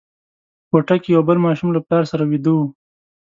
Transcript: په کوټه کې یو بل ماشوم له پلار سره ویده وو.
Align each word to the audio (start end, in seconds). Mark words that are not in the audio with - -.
په 0.67 0.67
کوټه 0.69 0.95
کې 1.01 1.09
یو 1.15 1.21
بل 1.29 1.37
ماشوم 1.45 1.69
له 1.73 1.79
پلار 1.85 2.03
سره 2.11 2.23
ویده 2.31 2.51
وو. 2.55 2.65